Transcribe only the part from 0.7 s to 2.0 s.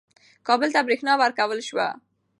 ته برېښنا ورکړل شوه.